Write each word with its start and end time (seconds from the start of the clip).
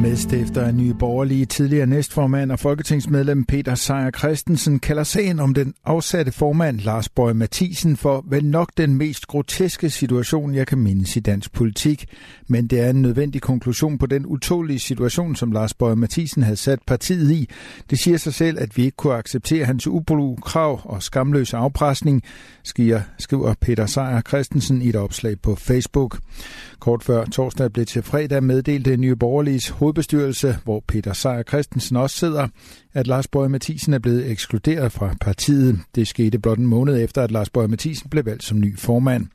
Medstifter 0.00 0.62
af 0.62 0.74
Nye 0.74 0.94
Borgerlige, 0.94 1.46
tidligere 1.46 1.86
næstformand 1.86 2.52
og 2.52 2.58
folketingsmedlem 2.58 3.44
Peter 3.44 3.74
Sejer 3.74 4.10
Christensen 4.10 4.78
kalder 4.78 5.02
sagen 5.02 5.40
om 5.40 5.54
den 5.54 5.74
afsatte 5.84 6.32
formand 6.32 6.80
Lars 6.80 7.08
Bøge 7.08 7.34
Mathisen 7.34 7.96
for 7.96 8.24
vel 8.28 8.44
nok 8.44 8.70
den 8.76 8.94
mest 8.94 9.26
groteske 9.26 9.90
situation, 9.90 10.54
jeg 10.54 10.66
kan 10.66 10.78
mindes 10.78 11.16
i 11.16 11.20
dansk 11.20 11.52
politik. 11.52 12.06
Men 12.48 12.66
det 12.66 12.80
er 12.80 12.90
en 12.90 13.02
nødvendig 13.02 13.42
konklusion 13.42 13.98
på 13.98 14.06
den 14.06 14.26
utålige 14.26 14.78
situation, 14.78 15.36
som 15.36 15.52
Lars 15.52 15.74
Bøge 15.74 15.96
Mathisen 15.96 16.42
havde 16.42 16.56
sat 16.56 16.78
partiet 16.86 17.30
i. 17.30 17.48
Det 17.90 17.98
siger 17.98 18.16
sig 18.16 18.34
selv, 18.34 18.58
at 18.60 18.76
vi 18.76 18.84
ikke 18.84 18.96
kunne 18.96 19.14
acceptere 19.14 19.64
hans 19.64 19.86
ublu 19.86 20.34
krav 20.34 20.80
og 20.84 21.02
skamløse 21.02 21.56
afpresning, 21.56 22.22
skriver 23.18 23.54
Peter 23.60 23.86
Sejer 23.86 24.20
Christensen 24.20 24.82
i 24.82 24.88
et 24.88 24.96
opslag 24.96 25.40
på 25.40 25.54
Facebook. 25.54 26.18
Kort 26.78 27.02
før 27.04 27.24
torsdag 27.24 27.72
blev 27.72 27.86
til 27.86 28.02
fredag 28.02 28.42
meddelte 28.42 28.90
øh, 28.90 28.96
Nye 28.96 29.16
Borgerliges 29.16 29.68
hovedbestyrelse, 29.84 30.58
hvor 30.64 30.84
Peter 30.88 31.12
Sejer 31.12 31.42
Christensen 31.42 31.96
også 31.96 32.16
sidder, 32.16 32.48
at 32.94 33.06
Lars 33.06 33.28
Bøge 33.28 33.48
Mathisen 33.48 33.94
er 33.94 33.98
blevet 33.98 34.30
ekskluderet 34.30 34.92
fra 34.92 35.14
partiet. 35.20 35.78
Det 35.94 36.08
skete 36.08 36.38
blot 36.38 36.58
en 36.58 36.66
måned 36.66 37.04
efter, 37.04 37.22
at 37.22 37.30
Lars 37.30 37.50
Bøge 37.50 37.68
Mathisen 37.68 38.10
blev 38.10 38.26
valgt 38.26 38.44
som 38.44 38.60
ny 38.60 38.78
formand. 38.78 39.26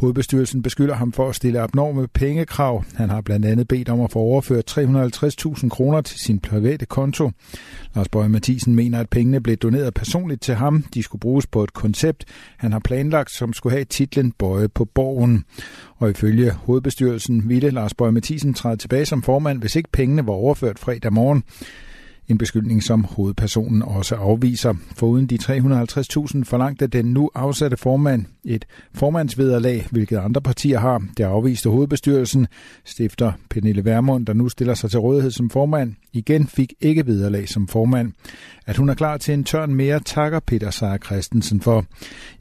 Hovedbestyrelsen 0.00 0.62
beskylder 0.62 0.94
ham 0.94 1.12
for 1.12 1.28
at 1.28 1.34
stille 1.34 1.60
abnorme 1.60 2.08
pengekrav. 2.08 2.84
Han 2.94 3.10
har 3.10 3.20
blandt 3.20 3.46
andet 3.46 3.68
bedt 3.68 3.88
om 3.88 4.00
at 4.00 4.12
få 4.12 4.18
overført 4.18 4.78
350.000 4.78 5.68
kroner 5.68 6.00
til 6.00 6.20
sin 6.20 6.38
private 6.38 6.86
konto. 6.86 7.30
Lars 7.94 8.08
Bøge 8.08 8.28
Mathisen 8.28 8.74
mener, 8.74 9.00
at 9.00 9.08
pengene 9.08 9.40
blev 9.40 9.56
doneret 9.56 9.94
personligt 9.94 10.42
til 10.42 10.54
ham. 10.54 10.84
De 10.94 11.02
skulle 11.02 11.20
bruges 11.20 11.46
på 11.46 11.64
et 11.64 11.72
koncept, 11.72 12.24
han 12.56 12.72
har 12.72 12.78
planlagt, 12.78 13.30
som 13.30 13.52
skulle 13.52 13.72
have 13.72 13.84
titlen 13.84 14.32
Bøje 14.32 14.68
på 14.68 14.84
borgen. 14.84 15.44
Og 15.96 16.10
ifølge 16.10 16.52
hovedbestyrelsen 16.52 17.48
ville 17.48 17.70
Lars 17.70 17.94
Bøge 17.94 18.12
Mathisen 18.12 18.54
træde 18.54 18.76
tilbage 18.76 19.06
som 19.06 19.22
formand, 19.22 19.60
hvis 19.60 19.76
ikke 19.76 19.90
pengene 19.92 20.26
var 20.26 20.32
overført 20.32 20.78
fredag 20.78 21.12
morgen. 21.12 21.44
En 22.30 22.38
beskyldning, 22.38 22.82
som 22.82 23.04
hovedpersonen 23.04 23.82
også 23.82 24.14
afviser. 24.14 24.74
Foruden 24.96 25.26
de 25.26 25.38
350.000 25.42 25.48
forlangte 26.44 26.86
den 26.86 27.04
nu 27.04 27.30
afsatte 27.34 27.76
formand 27.76 28.26
et 28.44 28.64
formandsvederlag, 28.94 29.86
hvilket 29.90 30.16
andre 30.16 30.40
partier 30.40 30.78
har. 30.78 31.02
Det 31.16 31.24
afviste 31.24 31.70
hovedbestyrelsen. 31.70 32.46
Stifter 32.84 33.32
Pernille 33.50 33.84
Vermund, 33.84 34.26
der 34.26 34.32
nu 34.32 34.48
stiller 34.48 34.74
sig 34.74 34.90
til 34.90 35.00
rådighed 35.00 35.30
som 35.30 35.50
formand, 35.50 35.94
igen 36.12 36.46
fik 36.46 36.72
ikke 36.80 37.06
vederlag 37.06 37.48
som 37.48 37.68
formand. 37.68 38.12
At 38.66 38.76
hun 38.76 38.88
er 38.88 38.94
klar 38.94 39.16
til 39.16 39.34
en 39.34 39.44
tørn 39.44 39.74
mere, 39.74 40.00
takker 40.00 40.40
Peter 40.40 40.70
Seier 40.70 40.98
Christensen 40.98 41.60
for. 41.60 41.84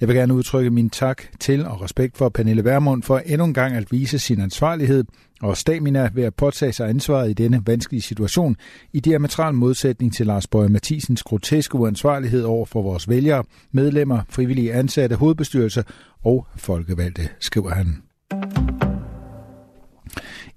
Jeg 0.00 0.08
vil 0.08 0.16
gerne 0.16 0.34
udtrykke 0.34 0.70
min 0.70 0.90
tak 0.90 1.22
til 1.40 1.66
og 1.66 1.82
respekt 1.82 2.18
for 2.18 2.28
Pernille 2.28 2.64
Vermund 2.64 3.02
for 3.02 3.18
endnu 3.18 3.44
en 3.44 3.54
gang 3.54 3.74
at 3.74 3.92
vise 3.92 4.18
sin 4.18 4.40
ansvarlighed 4.40 5.04
og 5.42 5.56
stamina 5.56 6.10
ved 6.14 6.24
at 6.24 6.34
påtage 6.34 6.72
sig 6.72 6.88
ansvaret 6.88 7.30
i 7.30 7.32
denne 7.32 7.62
vanskelige 7.66 8.02
situation 8.02 8.56
i 8.92 9.00
diametral 9.00 9.54
modsætning 9.54 10.14
til 10.14 10.26
Lars 10.26 10.46
Bøge 10.46 10.68
Mathisens 10.68 11.22
groteske 11.22 11.74
uansvarlighed 11.74 12.42
over 12.42 12.66
for 12.66 12.82
vores 12.82 13.08
vælgere, 13.08 13.44
medlemmer, 13.72 14.20
frivillige 14.28 14.74
ansatte, 14.74 15.16
hovedbestyrelse 15.16 15.84
og 16.24 16.46
folkevalgte, 16.56 17.28
skriver 17.40 17.70
han. 17.70 18.07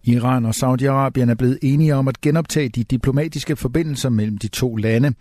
Iran 0.03 0.45
og 0.45 0.53
Saudi-Arabien 0.55 1.29
er 1.29 1.35
blevet 1.37 1.57
enige 1.61 1.95
om 1.95 2.07
at 2.07 2.21
genoptage 2.21 2.69
de 2.69 2.83
diplomatiske 2.83 3.55
forbindelser 3.55 4.09
mellem 4.09 4.37
de 4.37 4.47
to 4.47 4.75
lande. 4.75 5.13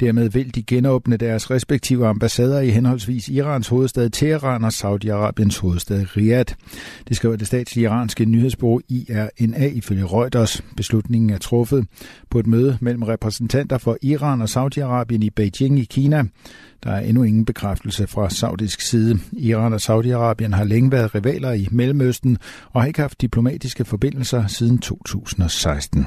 Dermed 0.00 0.28
vil 0.28 0.54
de 0.54 0.62
genåbne 0.62 1.16
deres 1.16 1.50
respektive 1.50 2.06
ambassader 2.06 2.60
i 2.60 2.70
henholdsvis 2.70 3.28
Irans 3.28 3.68
hovedstad 3.68 4.10
Teheran 4.10 4.64
og 4.64 4.72
Saudi-Arabiens 4.74 5.60
hovedstad 5.60 6.16
Riyadh. 6.16 6.54
Det 7.08 7.16
skriver 7.16 7.36
det 7.36 7.46
statslige 7.46 7.84
iranske 7.84 8.24
nyhedsbureau 8.24 8.80
IRNA 8.88 9.66
ifølge 9.66 10.04
Reuters. 10.04 10.62
Beslutningen 10.76 11.30
er 11.30 11.38
truffet 11.38 11.86
på 12.30 12.38
et 12.38 12.46
møde 12.46 12.78
mellem 12.80 13.02
repræsentanter 13.02 13.78
for 13.78 13.96
Iran 14.02 14.42
og 14.42 14.48
Saudi-Arabien 14.48 15.22
i 15.22 15.30
Beijing 15.30 15.78
i 15.78 15.84
Kina. 15.84 16.24
Der 16.84 16.90
er 16.90 17.00
endnu 17.00 17.22
ingen 17.22 17.44
bekræftelse 17.44 18.06
fra 18.06 18.30
saudisk 18.30 18.80
side. 18.80 19.18
Iran 19.32 19.72
og 19.72 19.80
Saudi-Arabien 19.82 20.54
har 20.56 20.64
længe 20.64 20.92
været 20.92 21.14
rivaler 21.14 21.52
i 21.52 21.68
Mellemøsten 21.70 22.38
og 22.72 22.80
har 22.80 22.86
ikke 22.86 23.00
haft 23.00 23.20
diplomatiske 23.20 23.84
forbindelser 23.84 24.27
siden 24.48 24.78
2016. 24.78 26.06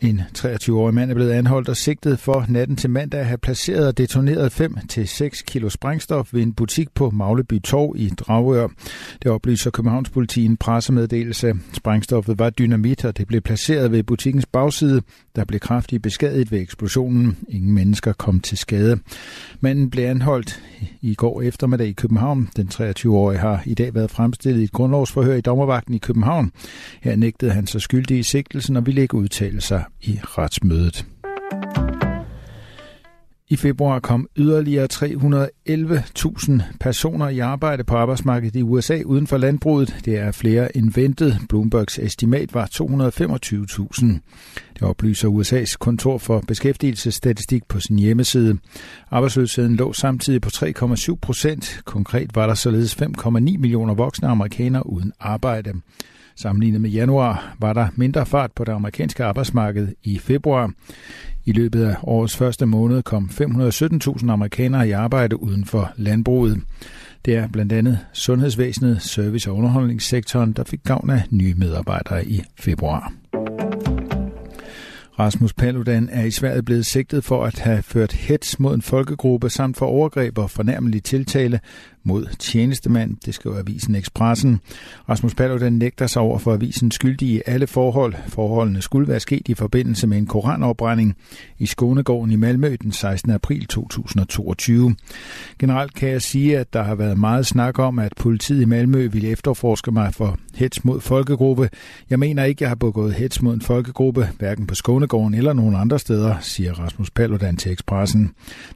En 0.00 0.20
23-årig 0.38 0.94
mand 0.94 1.10
er 1.10 1.14
blevet 1.14 1.30
anholdt 1.30 1.68
og 1.68 1.76
sigtet 1.76 2.18
for 2.18 2.44
natten 2.48 2.76
til 2.76 2.90
mandag 2.90 3.20
at 3.20 3.26
have 3.26 3.38
placeret 3.38 3.86
og 3.86 3.98
detoneret 3.98 4.60
5-6 4.60 5.44
kilo 5.46 5.68
sprængstof 5.68 6.34
ved 6.34 6.42
en 6.42 6.52
butik 6.52 6.88
på 6.94 7.10
Magleby 7.10 7.62
Torv 7.62 7.94
i 7.96 8.08
Dragør. 8.08 8.68
Det 9.22 9.30
oplyser 9.30 9.70
Københavns 9.70 10.10
politi 10.10 10.44
en 10.44 10.56
pressemeddelelse. 10.56 11.54
Sprængstoffet 11.72 12.38
var 12.38 12.50
dynamit, 12.50 13.04
og 13.04 13.18
det 13.18 13.26
blev 13.26 13.40
placeret 13.40 13.92
ved 13.92 14.02
butikkens 14.02 14.46
bagside, 14.46 15.02
der 15.36 15.44
blev 15.44 15.60
kraftigt 15.60 16.02
beskadiget 16.02 16.52
ved 16.52 16.60
eksplosionen. 16.60 17.36
Ingen 17.48 17.72
mennesker 17.72 18.12
kom 18.12 18.40
til 18.40 18.58
skade. 18.58 18.98
Manden 19.60 19.90
blev 19.90 20.04
anholdt 20.04 20.62
i 21.00 21.14
går 21.14 21.42
eftermiddag 21.42 21.86
i 21.86 21.92
København. 21.92 22.48
Den 22.56 22.68
23-årige 22.74 23.38
har 23.38 23.62
i 23.66 23.74
dag 23.74 23.94
været 23.94 24.10
fremstillet 24.10 24.60
i 24.60 24.64
et 24.64 24.72
grundlovsforhør 24.72 25.34
i 25.34 25.40
dommervagten 25.40 25.94
i 25.94 25.98
København. 25.98 26.52
Her 27.00 27.16
nægtede 27.16 27.50
han 27.50 27.66
sig 27.66 27.80
skyldig 27.80 28.18
i 28.18 28.22
sigtelsen 28.22 28.76
og 28.76 28.86
ville 28.86 29.02
ikke 29.02 29.14
udtale 29.14 29.60
sig 29.60 29.84
i 30.02 30.20
retsmødet. 30.22 31.06
I 33.52 33.56
februar 33.56 34.00
kom 34.00 34.28
yderligere 34.36 34.88
311.000 34.92 36.62
personer 36.80 37.28
i 37.28 37.38
arbejde 37.38 37.84
på 37.84 37.96
arbejdsmarkedet 37.96 38.56
i 38.56 38.62
USA 38.62 39.02
uden 39.04 39.26
for 39.26 39.36
landbruget. 39.36 39.96
Det 40.04 40.18
er 40.18 40.32
flere 40.32 40.76
end 40.76 40.92
ventet. 40.94 41.38
Bloombergs 41.48 41.98
estimat 41.98 42.54
var 42.54 42.66
225.000. 42.66 44.06
Det 44.74 44.82
oplyser 44.82 45.28
USA's 45.28 45.76
kontor 45.80 46.18
for 46.18 46.44
beskæftigelsesstatistik 46.48 47.64
på 47.68 47.80
sin 47.80 47.98
hjemmeside. 47.98 48.58
Arbejdsløsheden 49.10 49.76
lå 49.76 49.92
samtidig 49.92 50.40
på 50.40 50.50
3,7 50.54 51.14
procent. 51.22 51.80
Konkret 51.84 52.30
var 52.34 52.46
der 52.46 52.54
således 52.54 52.94
5,9 53.02 53.30
millioner 53.30 53.94
voksne 53.94 54.28
amerikanere 54.28 54.86
uden 54.86 55.12
arbejde. 55.20 55.72
Sammenlignet 56.36 56.80
med 56.80 56.90
januar 56.90 57.56
var 57.58 57.72
der 57.72 57.88
mindre 57.96 58.26
fart 58.26 58.52
på 58.52 58.64
det 58.64 58.72
amerikanske 58.72 59.24
arbejdsmarked 59.24 59.88
i 60.02 60.18
februar. 60.18 60.72
I 61.44 61.52
løbet 61.52 61.84
af 61.84 61.96
årets 62.02 62.36
første 62.36 62.66
måned 62.66 63.02
kom 63.02 63.30
517.000 63.32 64.30
amerikanere 64.30 64.88
i 64.88 64.90
arbejde 64.90 65.42
uden 65.42 65.64
for 65.64 65.92
landbruget. 65.96 66.60
Det 67.24 67.36
er 67.36 67.48
blandt 67.48 67.72
andet 67.72 67.98
sundhedsvæsenet, 68.12 69.02
service- 69.02 69.50
og 69.50 69.56
underholdningssektoren, 69.56 70.52
der 70.52 70.64
fik 70.64 70.80
gavn 70.84 71.10
af 71.10 71.22
nye 71.30 71.54
medarbejdere 71.54 72.26
i 72.26 72.42
februar. 72.58 73.12
Rasmus 75.18 75.52
Paludan 75.52 76.08
er 76.12 76.24
i 76.24 76.30
Sverige 76.30 76.62
blevet 76.62 76.86
sigtet 76.86 77.24
for 77.24 77.44
at 77.44 77.58
have 77.58 77.82
ført 77.82 78.12
hets 78.12 78.60
mod 78.60 78.74
en 78.74 78.82
folkegruppe 78.82 79.50
samt 79.50 79.76
for 79.76 79.86
overgreb 79.86 80.38
og 80.38 80.50
fornærmelig 80.50 81.02
tiltale 81.02 81.60
mod 82.04 82.26
tjenestemand, 82.38 83.16
det 83.26 83.34
skriver 83.34 83.58
avisen 83.58 83.94
Expressen. 83.94 84.60
Rasmus 85.08 85.34
Paludan 85.34 85.72
nægter 85.72 86.06
sig 86.06 86.22
over 86.22 86.38
for 86.38 86.52
avisen 86.52 86.90
skyldige 86.90 87.36
i 87.36 87.42
alle 87.46 87.66
forhold. 87.66 88.14
Forholdene 88.28 88.82
skulle 88.82 89.08
være 89.08 89.20
sket 89.20 89.48
i 89.48 89.54
forbindelse 89.54 90.06
med 90.06 90.18
en 90.18 90.26
koranopbrænding 90.26 91.16
i 91.58 91.66
Skånegården 91.66 92.32
i 92.32 92.36
Malmø 92.36 92.76
den 92.82 92.92
16. 92.92 93.30
april 93.30 93.66
2022. 93.66 94.96
Generelt 95.58 95.94
kan 95.94 96.08
jeg 96.08 96.22
sige, 96.22 96.58
at 96.58 96.72
der 96.72 96.82
har 96.82 96.94
været 96.94 97.18
meget 97.18 97.46
snak 97.46 97.78
om, 97.78 97.98
at 97.98 98.12
politiet 98.16 98.62
i 98.62 98.64
Malmø 98.64 99.08
ville 99.08 99.28
efterforske 99.28 99.90
mig 99.90 100.14
for 100.14 100.38
hets 100.54 100.84
mod 100.84 101.00
folkegruppe. 101.00 101.70
Jeg 102.10 102.18
mener 102.18 102.44
ikke, 102.44 102.62
jeg 102.62 102.70
har 102.70 102.76
begået 102.76 103.14
hets 103.14 103.42
mod 103.42 103.54
en 103.54 103.60
folkegruppe, 103.60 104.28
hverken 104.38 104.66
på 104.66 104.74
Skånegården 104.74 105.34
eller 105.34 105.52
nogen 105.52 105.74
andre 105.74 105.98
steder, 105.98 106.34
siger 106.40 106.72
Rasmus 106.72 107.10
Paludan 107.10 107.56
til 107.56 107.72
Expressen. 107.72 108.30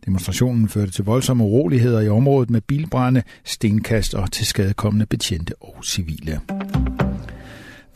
Demonstrationen 0.06 0.68
førte 0.68 0.92
til 0.92 1.04
voldsomme 1.04 1.44
uroligheder 1.44 2.00
i 2.00 2.08
området 2.08 2.50
med 2.50 2.60
bilbrand 2.60 3.13
brænde, 3.14 3.22
stenkast 3.44 4.14
og 4.14 4.32
til 4.32 4.46
skadekommende 4.46 5.06
betjente 5.06 5.54
og 5.60 5.76
civile. 5.84 6.40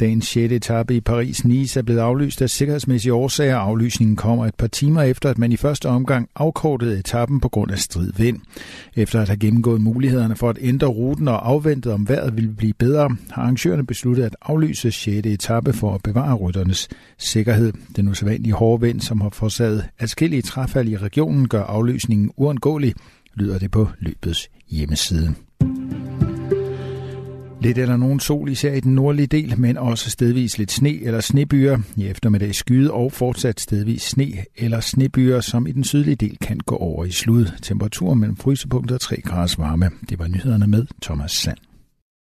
Dagens 0.00 0.26
6. 0.26 0.52
etape 0.52 0.96
i 0.96 1.00
Paris-Nice 1.00 1.78
er 1.78 1.82
blevet 1.82 2.00
aflyst 2.00 2.42
af 2.42 2.50
sikkerhedsmæssige 2.50 3.14
årsager. 3.14 3.56
Aflysningen 3.56 4.16
kommer 4.16 4.46
et 4.46 4.54
par 4.54 4.66
timer 4.66 5.02
efter, 5.02 5.30
at 5.30 5.38
man 5.38 5.52
i 5.52 5.56
første 5.56 5.86
omgang 5.86 6.28
afkortede 6.36 6.98
etappen 6.98 7.40
på 7.40 7.48
grund 7.48 7.70
af 7.70 7.78
strid 7.78 8.12
vind. 8.16 8.38
Efter 8.96 9.20
at 9.20 9.28
have 9.28 9.36
gennemgået 9.36 9.80
mulighederne 9.80 10.36
for 10.36 10.50
at 10.50 10.58
ændre 10.60 10.86
ruten 10.86 11.28
og 11.28 11.48
afventet 11.48 11.92
om 11.92 12.08
vejret 12.08 12.36
ville 12.36 12.50
blive 12.50 12.72
bedre, 12.72 13.16
har 13.30 13.42
arrangørerne 13.42 13.86
besluttet 13.86 14.24
at 14.24 14.36
aflyse 14.42 14.90
6. 14.90 15.26
etape 15.26 15.72
for 15.72 15.94
at 15.94 16.02
bevare 16.02 16.34
rytternes 16.34 16.88
sikkerhed. 17.18 17.72
Den 17.96 18.08
usædvanlige 18.08 18.54
hårde 18.54 18.80
vind, 18.86 19.00
som 19.00 19.20
har 19.20 19.30
forsaget 19.30 19.84
adskillige 19.98 20.42
træfald 20.42 20.88
i 20.88 20.96
regionen, 20.96 21.48
gør 21.48 21.62
aflysningen 21.62 22.30
uundgåelig, 22.36 22.94
lyder 23.38 23.58
det 23.58 23.70
på 23.70 23.88
løbets 23.98 24.48
hjemmeside. 24.70 25.34
Lidt 27.60 27.78
eller 27.78 27.96
nogen 27.96 28.20
sol 28.20 28.48
især 28.50 28.72
i 28.74 28.80
den 28.80 28.94
nordlige 28.94 29.26
del, 29.26 29.60
men 29.60 29.78
også 29.78 30.10
stedvis 30.10 30.58
lidt 30.58 30.72
sne 30.72 31.02
eller 31.02 31.20
snebyer. 31.20 31.78
I 31.96 32.06
eftermiddag 32.06 32.54
skyde 32.54 32.92
og 32.92 33.12
fortsat 33.12 33.60
stedvis 33.60 34.02
sne 34.02 34.32
eller 34.56 34.80
snebyer, 34.80 35.40
som 35.40 35.66
i 35.66 35.72
den 35.72 35.84
sydlige 35.84 36.16
del 36.16 36.38
kan 36.40 36.58
gå 36.66 36.76
over 36.76 37.04
i 37.04 37.10
slud. 37.10 37.46
Temperatur 37.62 38.14
mellem 38.14 38.36
frysepunktet 38.36 38.94
og 38.94 39.00
3 39.00 39.20
grader 39.20 39.54
varme. 39.58 39.90
Det 40.08 40.18
var 40.18 40.26
nyhederne 40.26 40.66
med 40.66 40.86
Thomas 41.02 41.32
Sand. 41.32 41.67